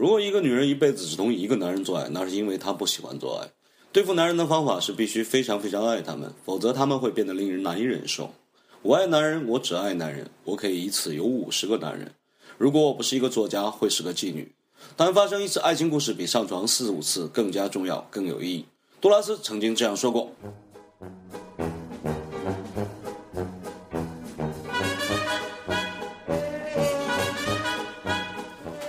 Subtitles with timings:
[0.00, 3.50] 如果一个女人一辈子只同一个男人做爱，那是因为她不喜欢做爱。
[3.92, 8.32] 对付男人的方法是必须非常非常爱他们，否则他们会变得令人难以忍受。
[8.80, 12.14] 我爱男人，我只爱男人，我可以一次有五十个男人。
[12.56, 14.50] 如果我不是一个作家，会是个妓女。
[14.96, 18.64] 但发生一次爱情故事比上床四五次更加重要，更有意义。
[19.02, 20.32] 杜拉斯曾经这样说过。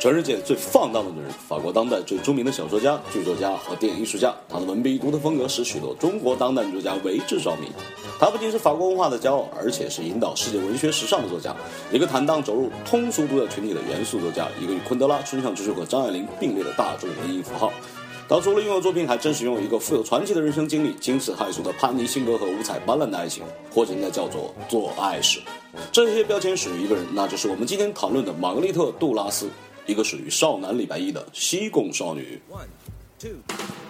[0.01, 4.33] 全世界最放荡的女人，法国当代最著名的小说家、剧作家和电影艺术家。
[4.49, 7.67] 她的文笔独特风格使许多中国当代女作家为之着迷。
[8.19, 11.55] 她不仅是法国文化的骄傲，而且是引导世界文学时尚的作家，
[11.91, 17.71] 一个坦荡走入通俗读者群体的严肃作家，一个与昆德拉、村上春树和张爱玲并列的大众文艺符号。
[18.27, 25.39] 她除了拥有作品，还真实拥有一个富有传奇的人生经历，惊世骇俗的叛逆性格和五彩斑斓的爱情，或者应该叫做做爱史。
[25.91, 29.47] 这些标签属于一个人，那就是我们今天讨论的玛格丽特·杜拉斯。
[29.85, 32.41] 一个属于少男礼拜一的西贡少女。
[32.49, 32.67] One
[33.19, 33.41] two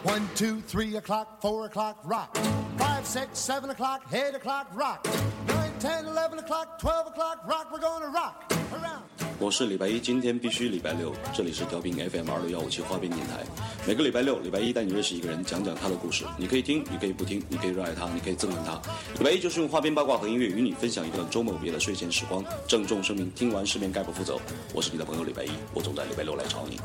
[0.03, 2.35] one two three o'clock four o'clock rock
[2.77, 5.05] five six seven o'clock eight o'clock rock
[5.47, 8.50] nine ten eleven o'clock twelve o'clock rock we're gonna rock。
[9.41, 11.11] 我是礼拜一，今天必须礼拜六。
[11.33, 13.43] 这里是调频 FM 二六幺五七花边电台。
[13.87, 16.23] 每个礼拜六、礼拜一带你认识一个人，讲讲他的故事。
[16.37, 18.79] 你可以听，你可以不听，你可以热爱他，你可以憎恨他。
[19.17, 22.45] 礼拜一就是用花边八卦和音乐与你分享一段周末午夜的睡前时光。
[22.67, 24.37] 郑重声明：听完失眠概不负责。
[24.75, 26.77] 我是你的朋友礼拜一，我总在礼拜六来找你。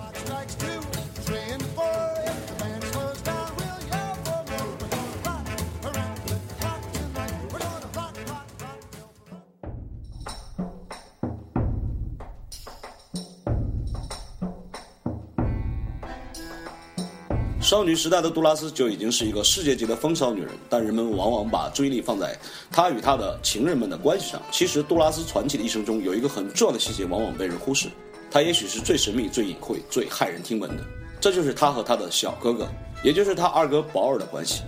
[17.67, 22.39] 少女时代的杜拉斯就已经是一个世界级的风骚女人，但人们往往把注意力放在
[22.70, 24.41] 她与她的情人们的关系上。
[24.53, 27.89] 其实，杜拉斯传奇的一生中有一个很重要的细节，往往被人忽视。
[28.31, 30.84] 她也许是最神秘、最隐晦、最骇人听闻的，
[31.20, 32.69] 这就是她和她的小哥哥，
[33.03, 34.62] 也就是她二哥保尔的关系。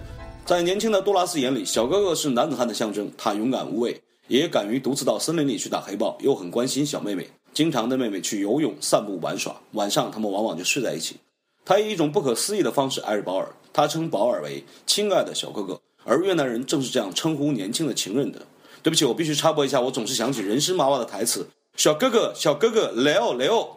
[0.45, 3.09] 在年轻的杜拉斯眼里，小哥哥是男子汉的象征。
[3.17, 9.55] 他勇敢无畏，也敢于独自到森林里去打黑豹，又很关心小妹妹，经常带妹妹去游泳、散步、玩耍。
[9.75, 11.15] 晚上，他们往往就睡在一起。
[11.69, 18.41] 他以一种不可思议的方式爱着保尔，他称保尔为“亲爱的小哥哥”，而越南人正是这样称呼年轻的情人的。
[18.83, 21.47] 对不起，我必须插播一下，我总是想起人参娃娃的台词
[21.77, 23.69] ：“小哥哥，小哥哥，来哦，来哦。”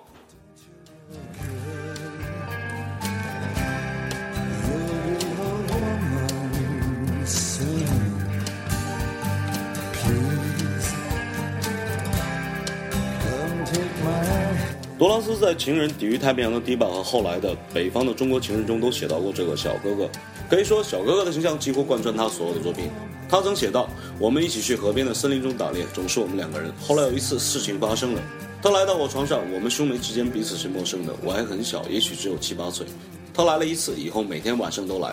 [15.02, 20.08] 多拉斯在《情人抵御太平洋的堤坝》和后来的《北方的中国情人》中都写到过这个小哥哥。
[20.48, 22.88] 可以说，小哥哥的形象几乎贯穿他所有的作品。
[23.28, 23.90] 他曾写道
[24.22, 26.72] ：“我们一起去河边的森林中打猎，总是我们两个人。
[26.80, 28.22] 后来有一次事情发生了，
[28.62, 31.12] 他来到我床上，我们兄妹之间彼此是陌生的。
[31.24, 32.86] 我还很小，也许只有七八岁。
[33.34, 35.12] 他来了一次，以后每天晚上都来。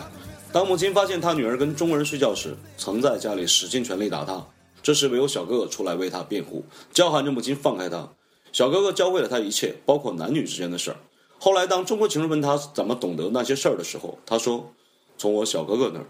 [0.51, 4.39] 当母亲发现他女儿跟中国人睡觉时，曾在家里使尽全力打他。
[4.83, 6.63] 这时唯有小哥哥出来为他辩护，
[6.93, 8.07] 叫喊着母亲放开他。”
[8.51, 10.97] 小哥哥教会了他一切，包括男女之间的事儿。
[11.39, 14.71] 后来，当中国情人问他怎么懂得那些事儿的时候，他说
[15.17, 16.05] ：“从我小哥哥那儿。”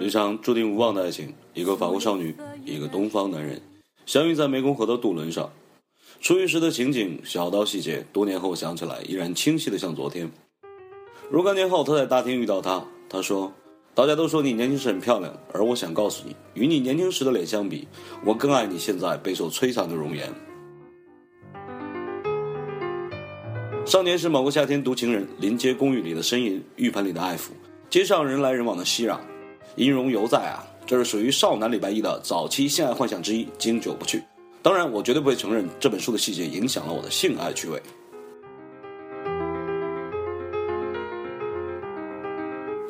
[0.00, 2.34] 一场注定无望的爱情，一个法国少女，
[2.64, 3.60] 一个东方男人，
[4.06, 5.50] 相遇在湄公河的渡轮上。
[6.20, 10.30] 初遇时的情景，小到细节，多年后想起来依然清晰的像昨天。
[11.30, 13.52] 若干年后，他在大厅遇到她，他说。
[13.94, 17.86] 大家都说你年轻时很漂亮，而我想告诉你，与你年轻时的脸相比，
[18.24, 20.32] 我更爱你现在备受摧残的容颜。
[23.84, 27.50] 少年是某个夏天读情人，临街公寓里的呻吟，浴盆里的爱抚，
[27.90, 29.18] 街上人来人往的熙攘，
[29.74, 30.64] 音容犹在啊！
[30.86, 34.22] 这是属于少男李白一的早期性爱幻想之一，经久不去。
[34.62, 37.82] 当然，我绝对不会承认这本书的细节影响了我的性爱趣味。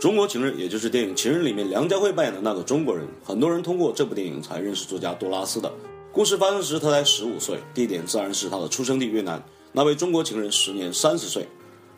[0.00, 5.70] 中国情人，也就是电影《情人》里面梁家辉扮演的那个中国人，很多人通过这部电影才认识作家多拉斯的。
[6.11, 9.43] 故事发生时，他才十五岁，地点自然是他的出生地越南。
[9.73, 11.47] 那位中国情人时年三十岁。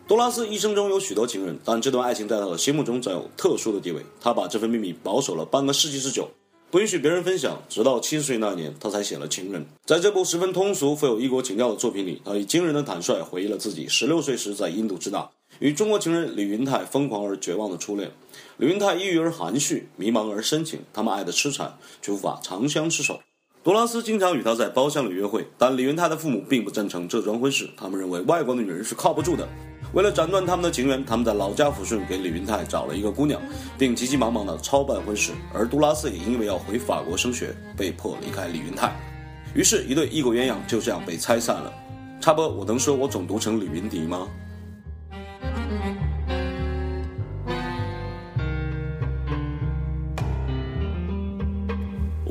[0.08, 4.04] 多拉斯一生中有许多情人，但这段爱情在他的心目中占有特殊的地位。
[4.20, 6.28] 他把这份秘密保守了半个世纪之久。
[6.72, 7.62] 不允许别人分享。
[7.68, 9.62] 直到七十岁那年，他才写了《情人》。
[9.86, 15.30] 在这部十分通俗、富有异国情调的作品里，他以惊人的坦率回忆了自己十六岁时在印度支那
[15.62, 18.10] 与中国情人李云泰疯狂而绝望的初恋。
[18.56, 21.72] 李云泰抑郁而含蓄，迷茫而深情，他们爱得痴缠，
[22.02, 23.20] 却无法长相厮守。
[23.62, 29.48] 杜拉斯经常与他在包厢里约会，但李云泰的父母并不赞成这桩婚事，他们认为外国的女人是靠不住的。
[29.92, 33.40] 为了斩断他们的情缘，他们在老家抚顺给李云泰找了一个姑娘，
[33.78, 35.30] 并急急忙忙地操办婚事。
[35.54, 38.92] 而杜拉斯也因为要回法国升学，被迫离开李云泰。
[39.54, 41.72] 于是，一对异国鸳鸯就这样被拆散了。
[42.20, 44.26] 插播，我能说我总读成李云迪吗？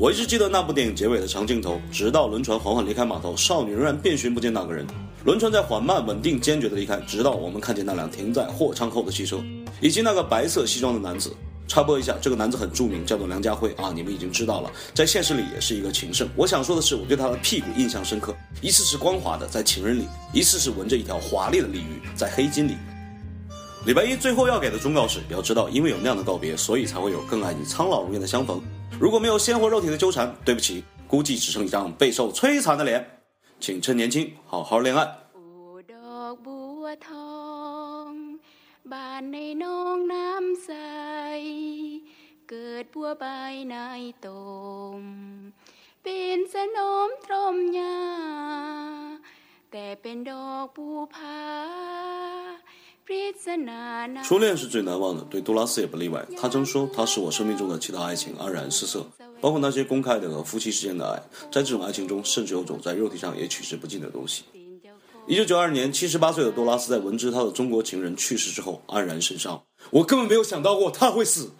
[0.02, 4.84] 我一直记得那部电影结尾的长镜头，直到轮船缓缓离开码头，少女仍然遍寻不见那个人。
[5.24, 9.40] 轮船在缓慢、稳定、坚决地离开，直到我们看见那辆停在货舱后的汽车，
[9.80, 11.32] 以及那个白色西装的男子。
[11.68, 16.28] 插播一下，这个男子很著名，叫做梁家辉啊，你们已经知道了，在现实里也是一个情圣。
[16.34, 20.02] 我想说的是，我对他的屁股印象深刻，一次是光滑的，在情人里；
[20.32, 22.74] 一次是纹着一条华丽的鲤鱼，在黑金里。
[23.86, 28.60] 礼拜一最后要给的忠告是：要知道，因为有那样的告别，所以才会有更爱你苍老容颜的相逢。
[28.99, 33.21] 如果没有鲜活肉体的纠缠，对不起，估计只剩一张备受摧残的脸。
[33.59, 35.07] 请趁年轻好好恋爱。
[38.93, 40.71] บ้านในน้องน้ำใส
[42.49, 43.25] เกิดบัวใบ
[43.69, 43.75] ใน
[44.25, 44.27] ต
[44.99, 45.01] ม
[46.03, 46.77] เป็นสน
[47.07, 47.99] มตรมยา
[49.71, 51.41] แต่เป็นดอกปูผา
[54.24, 56.24] 初恋是最难忘的，对杜拉斯也不例外。
[56.36, 59.04] 他曾说，他是我生命中的其他爱情黯然失色，
[59.40, 61.20] 包括那些公开的和夫妻之间的爱。
[61.50, 64.44] 在这种爱情中，甚至有种在肉体上也取之不尽的东西。
[65.26, 69.62] 一九九二年，七十八岁的杜拉斯在闻知他的中国情人去世之后，黯然神伤。
[69.90, 71.50] 我根本没有想到过他会死。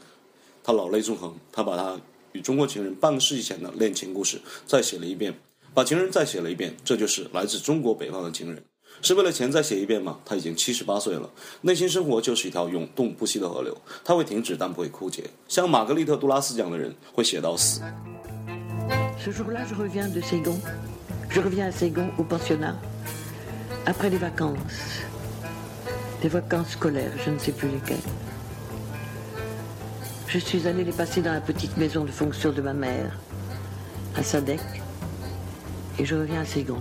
[0.65, 2.00] 他老泪纵横，他把他
[2.33, 5.35] 与中国情人半个世纪前的恋情故事再写了一遍，
[5.75, 6.75] 把情人再写了一遍。
[6.85, 8.65] 这就是来自中国北方的情人。
[9.03, 10.19] 是为了钱再写一遍吗？
[10.25, 11.29] 他已经七十八岁了，
[11.63, 15.25] 内心生活就是一条永动不息的河流，它会停止但不会枯竭。
[15.49, 17.81] 像玛格丽特·杜拉斯这样的人会写到死。
[19.19, 20.57] Ce jour-là, je reviens de Saigon.
[21.31, 22.77] Je reviens à Saigon au pensionnat
[23.87, 25.03] après les vacances,
[26.21, 27.97] des vacances scolaires, je ne sais plus lesquelles.
[30.29, 33.19] Je suis allé les passer dans la petite maison de fonction de ma mère,
[34.17, 34.61] à Sadek,
[35.99, 36.79] et je reviens à Saigon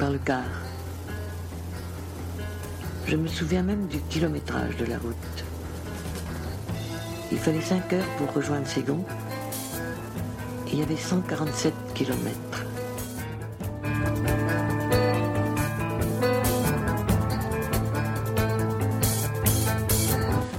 [0.00, 0.44] par le car.
[3.06, 5.44] Je me souviens même du kilométrage de la route.
[7.30, 9.04] Il fallait 5 heures pour rejoindre Ségon.
[10.68, 12.64] Et il y avait 147 kilomètres.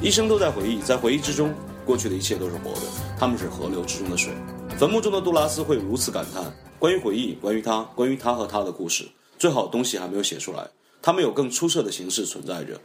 [0.02, 1.54] 一生都在回忆，在回忆之中，
[1.86, 2.82] 过去的一切都是活的，
[3.20, 4.34] 他们是河流之中的水。
[4.78, 6.44] 坟墓中的杜拉斯会如此感叹：
[6.80, 9.06] 关于回忆，关于他，关于他和他的故事。
[9.43, 10.65] «最好的东西还没有写出来，
[11.03, 12.81] 他们有更出色的形式存在着，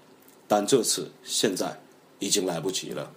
[0.47, 1.79] 但这次现在
[2.17, 3.11] 已经来不及了。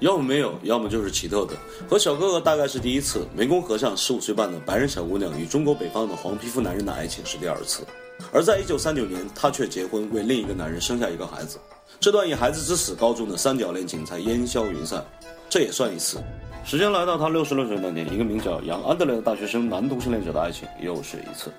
[0.00, 1.54] 要么没有，要么就是奇特的。
[1.86, 7.86] 和小哥哥大概是第一次，湄公河上十五岁半的白人小姑娘与中国北方的黄皮肤男人的爱情是第二次，
[8.32, 11.58] 而在一九三九年，他却结婚，为另一个男人生下一个孩子。
[12.00, 15.02] 这段以孩子之死告终的三角恋情才烟消云散，
[15.48, 16.18] 这也算一次。
[16.64, 21.50] 时间来到他六十六岁那年，一个名叫杨安德烈的大学生男同性恋者的爱情又是一次。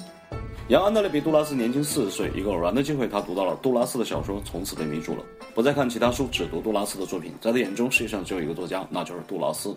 [0.68, 5.24] 杨安德烈比杜拉斯年轻四十岁，一个偶然的机会，他读到了杜拉斯的小说，从此被迷住了。
[5.54, 7.32] 不再看其他书，只读杜拉斯的作品。
[7.40, 9.70] 在他眼中，世界上只有一个作家，那就是杜拉斯；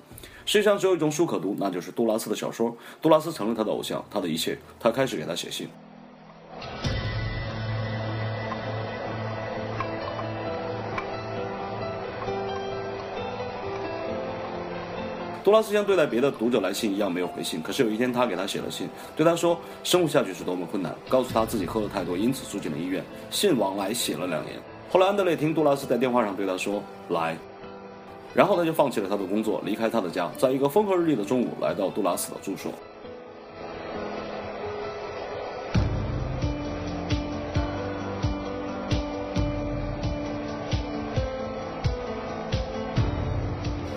[0.46, 2.74] 世界上只有一种书可读，那就是杜拉斯的小说。
[3.02, 4.58] 杜拉斯成了他的偶像，他的一切。
[4.80, 5.68] 他开始给他写信。
[15.48, 18.86] 杜拉斯像对待别的读者来信一样没有回信，可是有一天他给他写了信，
[19.16, 23.02] 对他说生活下去是多么困难，告诉他自己喝了太多，因此住进了医院。
[23.30, 24.56] 信往来写了两年，
[24.90, 27.34] 后来安德烈听杜拉斯在电话上对他说来，
[28.34, 32.70] 然后他就放弃了他的工作，离开他的家，在一个风和日丽的中午来到杜拉斯的住所。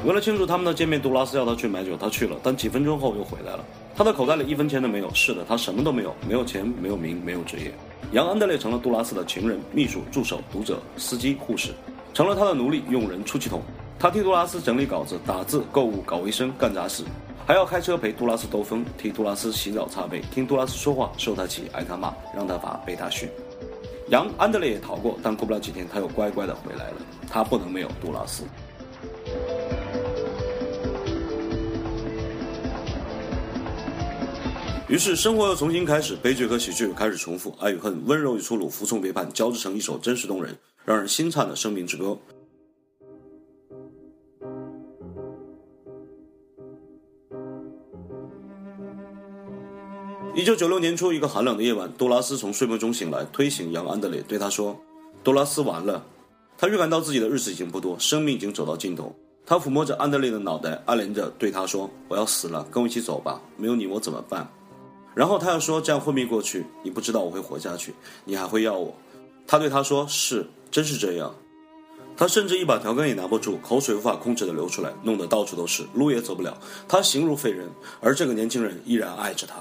[0.03, 3.63] 为了庆祝他们的见面，杜拉斯要他去买酒，他去了，但几分钟后又回来了。
[3.96, 5.08] 他的口袋里一分钱都没有。
[5.13, 7.72] 是的，他什么都没有，没有钱，没有名，没有职业。
[8.12, 11.70] 杨安德烈成了杜拉斯的情人、秘书、助手、读者、司机、护士，
[12.15, 13.62] 成了他的奴隶、佣人、出气筒。
[14.00, 17.03] 他替杜拉斯整理稿子、打字、购物、搞卫生、干杂事。
[17.46, 23.29] 还要开车陪杜拉斯兜风，替杜拉斯洗澡擦背，听杜拉斯说话，受他气，挨他骂，让他罚，被他训。
[24.10, 26.96] 杨安德烈也逃过，但过不了几天，他又乖乖的回来了。
[27.29, 28.43] 他不能没有杜拉斯。
[34.91, 42.17] 于是生活又重新开始，悲剧和喜剧开始重复，爱与恨、温柔与粗鲁、服从背叛，交织成一首真实动人、让人心颤的生命之歌。
[50.36, 54.77] 一九九六年初，一个寒冷的夜晚，杜拉斯从睡梦中醒来，推醒杨安德烈，对他说
[55.24, 56.05] ：“杜拉斯完了。”
[56.60, 59.15] 他预感到自己的日子已经不多，生命已经走到尽头。
[59.45, 64.45] 他抚摸着安德烈的脑袋，暗怜着对他说：“我要死了，跟我一起走吧，没有你我怎么办？”
[65.13, 67.94] 然后他又说：“这样昏迷过去，你不知道我会活下去，
[68.25, 68.96] 你还会要我。”
[69.46, 71.36] 他对他说：“是，真是这样。”
[72.15, 76.56] 他甚至一把调羹也拿不住，口水无法控制的流出来，弄得到处都是，路也走不了。
[76.88, 77.68] 他形如废人，
[78.00, 79.56] 而这个年轻人依然爱着他。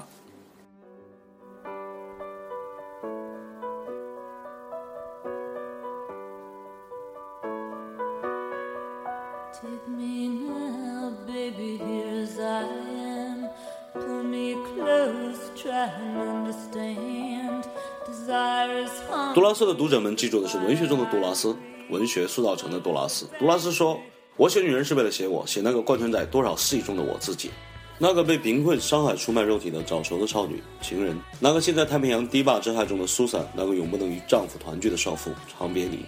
[19.33, 21.55] 杜拉斯的读者们记住的是文学中的杜拉斯，
[21.89, 23.27] 文学塑造成的杜拉斯。
[23.39, 23.99] 杜拉斯说
[24.37, 27.51] ：“我写女人是为了写我，写那个贯穿在多少肆意中的我自己，
[27.97, 35.99] 那个被贫困、伤害、出卖肉体的早熟的少女、情人，那个陷在太平洋堤坝之害中的苏珊，那个永不能与丈夫团聚的少妇长别离，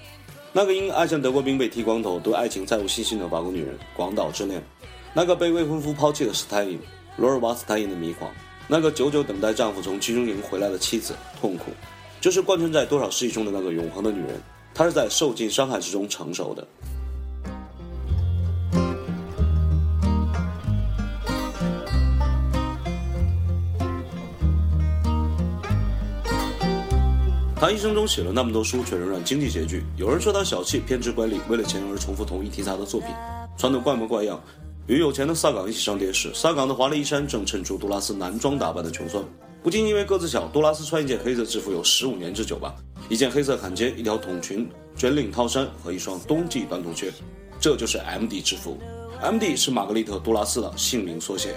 [0.52, 4.64] 那个因爱上德国兵被剃光头、对爱情再无信心的法国女人广岛之恋，
[5.14, 6.80] 那个被未婚夫抛弃的史泰因，
[7.18, 8.32] 罗尔瓦斯泰因的迷狂，
[8.74, 11.65] 那个久久等待丈夫从集中营回来的妻子痛苦。”
[12.20, 14.42] 就是贯穿在多少世纪中的那个永恒的女人，
[14.74, 16.68] 她是在受尽伤害之中成熟的。
[27.56, 29.84] 她一生中写了那么多书，却仍然经济拮据。
[29.98, 33.10] 有人说她小气、偏执、管理，为了钱而重复同一题材的作品，
[33.56, 34.42] 穿的怪模怪样。
[34.88, 39.24] 与有钱的萨岗一起上电视，萨岗的华丽衣衫正衬出杜拉斯男装打扮的穷酸。
[39.63, 42.75] 不仅因为个子小，杜拉斯穿一件黑色制服有十五年之久吧，
[43.08, 47.13] 一件黑色坎肩，一条筒裙，卷领套衫和一双冬季短筒靴，
[47.62, 48.78] 这就是 M.D 制服。
[49.22, 51.56] M.D 是玛格丽特·杜拉斯的姓名缩写。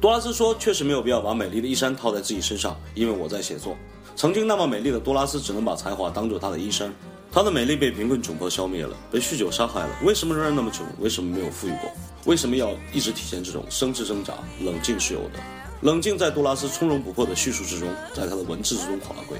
[0.00, 3.76] 杜拉斯说：“确实没有必要把美丽的衣衫套在自己身上，因为我在写作。
[4.16, 6.92] 曾经那么美丽的杜拉斯，只能把才华当做她的衣衫。
[7.32, 9.88] 她的美丽被贫困窘迫消灭了，被酗酒杀害了。
[10.02, 10.86] 为什么仍然那么穷？
[11.00, 11.90] 为什么没有富裕过？
[12.26, 14.34] 为什么要一直体现这种生之挣扎？
[14.60, 15.40] 冷静是有的。”
[15.80, 19.38] 冷静在杜拉斯从容不迫的叙述之中，在他的文字之中划归。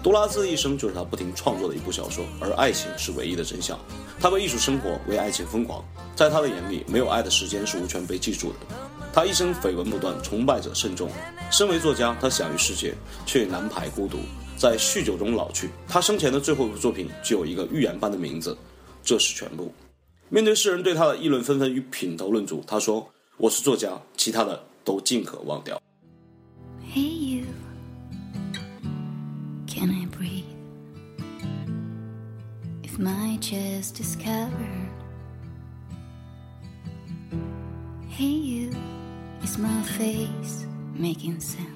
[0.00, 3.76] 杜拉斯的一生就是他不停创作的一部小说，而爱情是唯一的真相。
[4.20, 5.84] 他为艺术生活，为爱情疯狂。
[6.14, 8.58] 在他的眼里，没有爱的时间是无权被记住的。
[9.12, 11.10] 他一生绯闻不断，崇拜者甚众。
[11.50, 12.94] 身为作家，他享誉世界，
[13.26, 14.18] 却难排孤独，
[14.56, 15.70] 在酗酒中老去。
[15.88, 18.56] 他生前的最后一部作品就有一个预言般的名字，
[19.02, 19.72] 这是全部。
[20.28, 23.08] 面对世人对他的议论纷纷与品头论足，他说
[23.38, 25.80] ：“我是作家，其他的。”都尽可忘掉。
[26.92, 27.46] Hey you,
[29.66, 30.44] can I breathe?
[32.82, 34.50] If my chest is covered.
[38.10, 38.72] Hey you,
[39.42, 41.73] is my face making sense?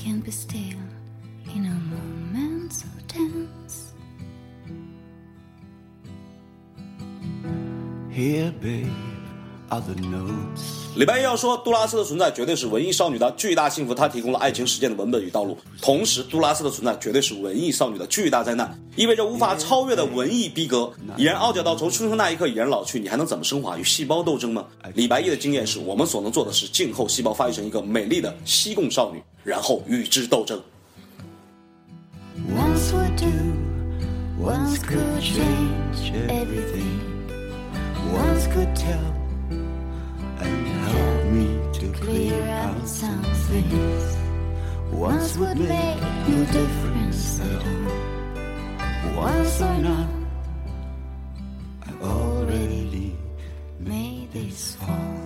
[0.00, 0.80] Can't be still
[1.54, 3.92] in a moment so tense.
[8.08, 9.09] Here, babe,
[9.70, 10.80] notes.
[10.96, 15.56] 李白要说，杜拉斯的存在绝对是文艺少女的巨大幸福，她提供了爱情实践的文本与道路。
[15.80, 20.92] 同时，杜拉斯的存在绝对是文艺少女的巨大灾难，意味着无法超越的文艺逼格。
[21.16, 23.78] 已然傲娇到从出生那一刻已然老去，你还能怎么升华？
[23.78, 24.66] 与细胞斗争吗？
[24.94, 30.60] 李白一的经验是我们所能做的是静候细胞发育成一个美丽的西贡少女，然后与之斗争。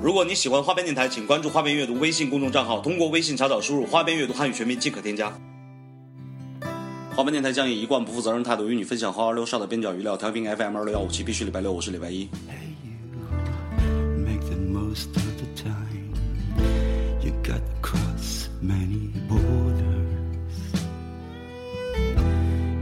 [0.02, 5.32] 如果你喜欢花边电台，请关注花边阅读微信公众账号，通过微信查找输入“花边阅读汉语全拼”即可添加。
[7.16, 10.16] 花边电台将以一贯不负责任态度与你分享花儿六少的边角余料。
[10.16, 12.28] 调频 FM 二六幺五七，必须礼拜六，我是礼拜一。
[18.64, 20.58] Many borders.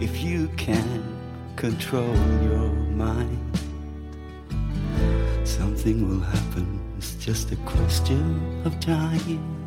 [0.00, 1.02] If you can
[1.56, 2.70] control your
[3.04, 3.38] mind,
[5.44, 9.61] Something will happen, it's just a question of time.